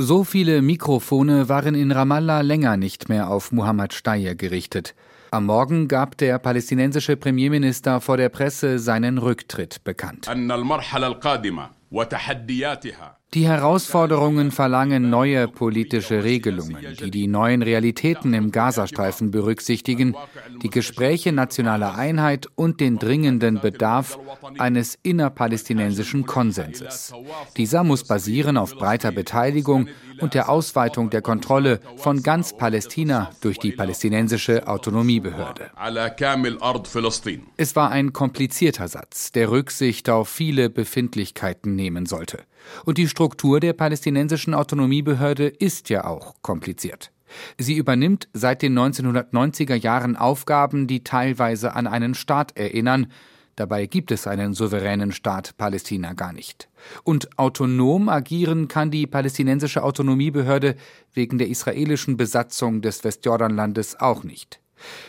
So 0.00 0.22
viele 0.22 0.62
Mikrofone 0.62 1.48
waren 1.48 1.74
in 1.74 1.90
Ramallah 1.90 2.42
länger 2.42 2.76
nicht 2.76 3.08
mehr 3.08 3.28
auf 3.28 3.50
Muhammad 3.50 3.92
Steyer 3.92 4.36
gerichtet. 4.36 4.94
Am 5.32 5.46
Morgen 5.46 5.88
gab 5.88 6.16
der 6.16 6.38
palästinensische 6.38 7.16
Premierminister 7.16 8.00
vor 8.00 8.16
der 8.16 8.28
Presse 8.28 8.78
seinen 8.78 9.18
Rücktritt 9.18 9.82
bekannt. 9.82 10.28
Die 13.34 13.46
Herausforderungen 13.46 14.50
verlangen 14.50 15.10
neue 15.10 15.48
politische 15.48 16.24
Regelungen, 16.24 16.78
die 16.98 17.10
die 17.10 17.26
neuen 17.26 17.60
Realitäten 17.60 18.32
im 18.32 18.52
Gazastreifen 18.52 19.30
berücksichtigen, 19.30 20.16
die 20.62 20.70
Gespräche 20.70 21.30
nationaler 21.32 21.94
Einheit 21.94 22.48
und 22.54 22.80
den 22.80 22.98
dringenden 22.98 23.60
Bedarf 23.60 24.18
eines 24.56 24.98
innerpalästinensischen 25.02 26.24
Konsenses. 26.24 27.12
Dieser 27.58 27.84
muss 27.84 28.04
basieren 28.04 28.56
auf 28.56 28.74
breiter 28.74 29.12
Beteiligung 29.12 29.88
und 30.20 30.32
der 30.32 30.48
Ausweitung 30.48 31.10
der 31.10 31.20
Kontrolle 31.20 31.80
von 31.96 32.22
ganz 32.22 32.56
Palästina 32.56 33.30
durch 33.42 33.58
die 33.58 33.72
palästinensische 33.72 34.66
Autonomiebehörde. 34.66 35.70
Es 37.58 37.76
war 37.76 37.90
ein 37.90 38.12
komplizierter 38.14 38.88
Satz, 38.88 39.32
der 39.32 39.50
Rücksicht 39.50 40.08
auf 40.08 40.30
viele 40.30 40.70
Befindlichkeiten 40.70 41.76
nehmen 41.76 42.06
sollte. 42.06 42.47
Und 42.84 42.98
die 42.98 43.08
Struktur 43.08 43.60
der 43.60 43.72
palästinensischen 43.72 44.54
Autonomiebehörde 44.54 45.48
ist 45.48 45.88
ja 45.90 46.04
auch 46.04 46.34
kompliziert. 46.42 47.12
Sie 47.58 47.76
übernimmt 47.76 48.28
seit 48.32 48.62
den 48.62 48.78
1990er 48.78 49.74
Jahren 49.74 50.16
Aufgaben, 50.16 50.86
die 50.86 51.04
teilweise 51.04 51.74
an 51.74 51.86
einen 51.86 52.14
Staat 52.14 52.56
erinnern, 52.56 53.08
Dabei 53.58 53.86
gibt 53.86 54.12
es 54.12 54.28
einen 54.28 54.54
souveränen 54.54 55.10
Staat 55.10 55.56
Palästina 55.58 56.12
gar 56.12 56.32
nicht. 56.32 56.68
Und 57.02 57.36
autonom 57.40 58.08
agieren 58.08 58.68
kann 58.68 58.92
die 58.92 59.08
palästinensische 59.08 59.82
Autonomiebehörde 59.82 60.76
wegen 61.12 61.38
der 61.38 61.48
israelischen 61.48 62.16
Besatzung 62.16 62.82
des 62.82 63.02
Westjordanlandes 63.02 63.98
auch 63.98 64.22
nicht. 64.22 64.60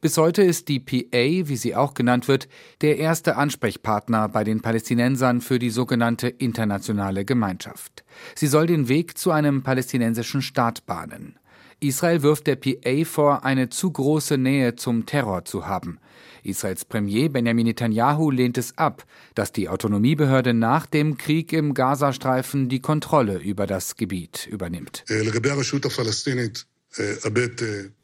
Bis 0.00 0.16
heute 0.16 0.42
ist 0.42 0.68
die 0.68 0.80
PA, 0.80 1.48
wie 1.48 1.56
sie 1.56 1.74
auch 1.74 1.94
genannt 1.94 2.28
wird, 2.28 2.48
der 2.80 2.98
erste 2.98 3.36
Ansprechpartner 3.36 4.28
bei 4.28 4.44
den 4.44 4.60
Palästinensern 4.60 5.40
für 5.40 5.58
die 5.58 5.70
sogenannte 5.70 6.28
internationale 6.28 7.24
Gemeinschaft. 7.24 8.04
Sie 8.34 8.46
soll 8.46 8.66
den 8.66 8.88
Weg 8.88 9.18
zu 9.18 9.30
einem 9.30 9.62
palästinensischen 9.62 10.42
Staat 10.42 10.86
bahnen. 10.86 11.38
Israel 11.80 12.22
wirft 12.22 12.46
der 12.46 12.56
PA 12.56 13.04
vor, 13.04 13.44
eine 13.44 13.68
zu 13.68 13.90
große 13.90 14.38
Nähe 14.38 14.76
zum 14.76 15.06
Terror 15.06 15.44
zu 15.44 15.66
haben. 15.66 15.98
Israels 16.42 16.84
Premier 16.84 17.28
Benjamin 17.28 17.66
Netanyahu 17.66 18.30
lehnt 18.30 18.58
es 18.58 18.76
ab, 18.78 19.04
dass 19.34 19.52
die 19.52 19.68
Autonomiebehörde 19.68 20.54
nach 20.54 20.86
dem 20.86 21.18
Krieg 21.18 21.52
im 21.52 21.74
Gazastreifen 21.74 22.68
die 22.68 22.80
Kontrolle 22.80 23.38
über 23.38 23.66
das 23.66 23.96
Gebiet 23.96 24.46
übernimmt. 24.46 25.04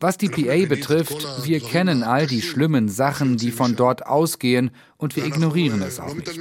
Was 0.00 0.18
die 0.18 0.28
PA 0.28 0.66
betrifft, 0.66 1.26
wir 1.44 1.60
kennen 1.60 2.02
all 2.02 2.26
die 2.26 2.42
schlimmen 2.42 2.88
Sachen, 2.88 3.36
die 3.36 3.52
von 3.52 3.76
dort 3.76 4.06
ausgehen, 4.06 4.70
und 4.96 5.16
wir 5.16 5.24
ignorieren 5.24 5.82
es 5.82 6.00
auch 6.00 6.14
nicht 6.14 6.38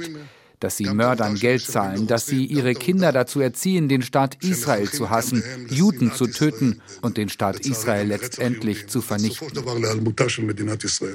dass 0.60 0.76
sie 0.76 0.84
Mördern 0.84 1.34
Geld 1.36 1.62
zahlen, 1.62 2.06
dass 2.06 2.26
sie 2.26 2.44
ihre 2.44 2.74
Kinder 2.74 3.12
dazu 3.12 3.40
erziehen, 3.40 3.88
den 3.88 4.02
Staat 4.02 4.44
Israel 4.44 4.88
zu 4.88 5.08
hassen, 5.08 5.42
Juden 5.68 6.12
zu 6.12 6.26
töten 6.26 6.82
und 7.00 7.16
den 7.16 7.30
Staat 7.30 7.60
Israel 7.60 8.06
letztendlich 8.06 8.86
zu 8.86 9.00
vernichten. 9.00 9.48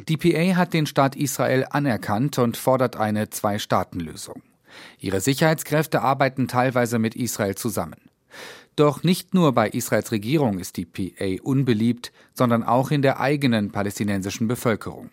Die 0.08 0.17
PA 0.17 0.56
hat 0.56 0.73
den 0.73 0.88
Staat 0.88 1.16
Israel 1.16 1.67
anerkannt 1.69 2.39
und 2.39 2.58
fordert 2.58 2.95
eine 2.95 3.30
Zwei-Staaten-Lösung. 3.30 4.41
Ihre 5.00 5.22
Sicherheitskräfte 5.22 6.02
arbeiten 6.02 6.47
teilweise 6.47 7.00
mit 7.00 7.16
Israel 7.16 7.56
zusammen. 7.56 7.95
Doch 8.75 9.03
nicht 9.03 9.33
nur 9.33 9.53
bei 9.53 9.69
Israels 9.69 10.11
Regierung 10.11 10.59
ist 10.59 10.75
die 10.75 10.85
PA 10.85 11.41
unbeliebt, 11.43 12.11
sondern 12.33 12.63
auch 12.63 12.91
in 12.91 13.01
der 13.01 13.19
eigenen 13.19 13.71
palästinensischen 13.71 14.47
Bevölkerung. 14.47 15.09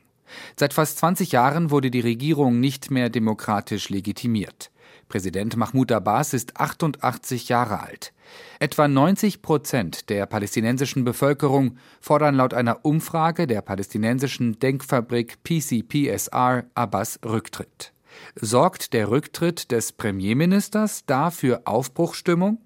Seit 0.56 0.72
fast 0.72 0.98
20 0.98 1.32
Jahren 1.32 1.70
wurde 1.70 1.90
die 1.90 2.00
Regierung 2.00 2.58
nicht 2.58 2.90
mehr 2.90 3.10
demokratisch 3.10 3.88
legitimiert. 3.88 4.70
Präsident 5.08 5.56
Mahmoud 5.56 5.92
Abbas 5.92 6.32
ist 6.32 6.56
88 6.56 7.48
Jahre 7.50 7.80
alt. 7.80 8.12
Etwa 8.58 8.88
90 8.88 9.42
Prozent 9.42 10.08
der 10.08 10.24
palästinensischen 10.26 11.04
Bevölkerung 11.04 11.76
fordern 12.00 12.36
laut 12.36 12.54
einer 12.54 12.84
Umfrage 12.84 13.46
der 13.46 13.60
palästinensischen 13.60 14.58
Denkfabrik 14.58 15.42
PCPSR 15.44 16.64
Abbas 16.74 17.20
Rücktritt. 17.24 17.92
Sorgt 18.36 18.92
der 18.94 19.10
Rücktritt 19.10 19.70
des 19.70 19.92
Premierministers 19.92 21.04
dafür 21.04 21.62
Aufbruchsstimmung? 21.64 22.58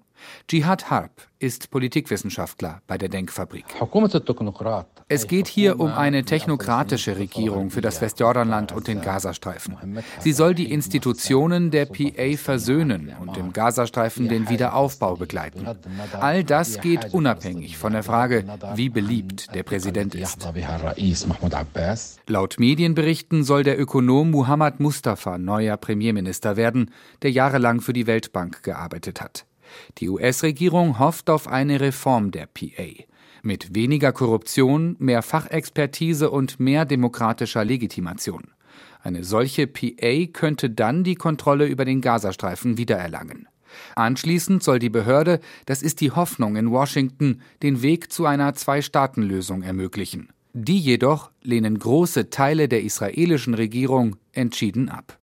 Jihad 0.49 0.89
Harb 0.89 1.11
ist 1.39 1.69
Politikwissenschaftler 1.69 2.81
bei 2.87 2.97
der 2.97 3.09
Denkfabrik. 3.09 3.65
Es 5.09 5.27
geht 5.27 5.47
hier 5.47 5.79
um 5.79 5.91
eine 5.91 6.23
technokratische 6.25 7.17
Regierung 7.17 7.69
für 7.69 7.81
das 7.81 8.01
Westjordanland 8.01 8.71
und 8.71 8.87
den 8.87 9.01
Gazastreifen. 9.01 9.77
Sie 10.19 10.33
soll 10.33 10.55
die 10.55 10.71
Institutionen 10.71 11.71
der 11.71 11.85
PA 11.85 12.37
versöhnen 12.37 13.13
und 13.19 13.37
im 13.37 13.53
Gazastreifen 13.53 14.27
den 14.27 14.49
Wiederaufbau 14.49 15.15
begleiten. 15.15 15.67
All 16.19 16.43
das 16.43 16.81
geht 16.81 17.13
unabhängig 17.13 17.77
von 17.77 17.93
der 17.93 18.03
Frage, 18.03 18.43
wie 18.75 18.89
beliebt 18.89 19.53
der 19.53 19.63
Präsident 19.63 20.15
ist. 20.15 20.47
Laut 22.27 22.59
Medienberichten 22.59 23.43
soll 23.43 23.63
der 23.63 23.79
Ökonom 23.79 24.31
Muhammad 24.31 24.79
Mustafa 24.79 25.37
neuer 25.37 25.77
Premierminister 25.77 26.57
werden, 26.57 26.91
der 27.21 27.31
jahrelang 27.31 27.81
für 27.81 27.93
die 27.93 28.07
Weltbank 28.07 28.63
gearbeitet 28.63 29.21
hat. 29.21 29.45
Die 29.97 30.09
US-Regierung 30.09 30.99
hofft 30.99 31.29
auf 31.29 31.47
eine 31.47 31.79
Reform 31.79 32.31
der 32.31 32.47
PA. 32.47 33.03
Mit 33.43 33.75
weniger 33.75 34.11
Korruption, 34.11 34.95
mehr 34.99 35.21
Fachexpertise 35.21 36.29
und 36.29 36.59
mehr 36.59 36.85
demokratischer 36.85 37.63
Legitimation. 37.63 38.43
Eine 39.01 39.23
solche 39.23 39.67
PA 39.67 40.25
könnte 40.33 40.69
dann 40.69 41.03
die 41.03 41.15
Kontrolle 41.15 41.65
über 41.65 41.85
den 41.85 42.01
Gazastreifen 42.01 42.77
wiedererlangen. 42.77 43.47
Anschließend 43.95 44.63
soll 44.63 44.79
die 44.79 44.89
Behörde, 44.89 45.39
das 45.65 45.81
ist 45.81 46.01
die 46.01 46.11
Hoffnung 46.11 46.55
in 46.55 46.71
Washington, 46.71 47.41
den 47.63 47.81
Weg 47.81 48.11
zu 48.11 48.25
einer 48.25 48.53
Zwei-Staaten-Lösung 48.53 49.61
ermöglichen. 49.61 50.29
Die 50.53 50.79
jedoch 50.79 51.31
lehnen 51.43 51.77
große 51.77 52.29
Teile 52.29 52.67
der 52.67 52.81
israelischen 52.81 53.53
Regierung 53.53 54.15
entschieden 54.31 54.89
ab. 54.89 55.19